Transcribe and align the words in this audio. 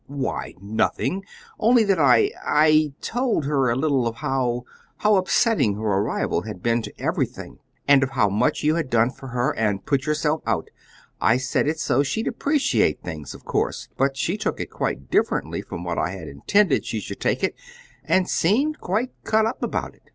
"Why, 0.07 0.55
nothing, 0.59 1.25
only 1.59 1.83
that 1.83 1.99
I 1.99 2.31
I 2.43 2.93
told 3.01 3.45
her 3.45 3.69
a 3.69 3.75
little 3.75 4.07
of 4.07 4.15
how 4.15 4.63
how 4.97 5.15
upsetting 5.15 5.75
her 5.75 5.83
arrival 5.85 6.41
had 6.41 6.63
been 6.63 6.81
to 6.81 6.93
everything, 6.97 7.59
and 7.87 8.01
of 8.01 8.09
how 8.09 8.27
much 8.27 8.63
you 8.63 8.73
had 8.73 8.89
done 8.89 9.11
for 9.11 9.27
her, 9.27 9.51
and 9.55 9.85
put 9.85 10.07
yourself 10.07 10.41
out. 10.47 10.71
I 11.21 11.37
said 11.37 11.67
it 11.67 11.79
so 11.79 12.01
she'd 12.01 12.27
appreciate 12.27 13.03
things, 13.03 13.35
of 13.35 13.45
course, 13.45 13.89
but 13.95 14.17
she 14.17 14.37
took 14.37 14.59
it 14.59 14.71
quite 14.71 15.11
differently 15.11 15.61
from 15.61 15.83
what 15.83 15.99
I 15.99 16.09
had 16.09 16.27
intended 16.27 16.83
she 16.83 16.99
should 16.99 17.19
take 17.19 17.43
it, 17.43 17.53
and 18.03 18.27
seemed 18.27 18.79
quite 18.81 19.11
cut 19.23 19.45
up 19.45 19.61
about 19.61 19.93
it. 19.93 20.01